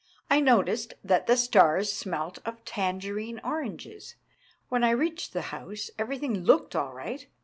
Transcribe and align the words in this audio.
I 0.31 0.39
noticed 0.39 0.95
that 1.03 1.27
the 1.27 1.37
stars 1.37 1.93
smelt 1.93 2.39
of 2.43 2.65
tangerine 2.65 3.39
oranges. 3.43 4.15
When 4.67 4.83
I 4.83 4.89
reached 4.89 5.31
the 5.31 5.41
house 5.53 5.91
everything 5.99 6.43
looked 6.43 6.75
all 6.75 6.95
right. 6.95 7.27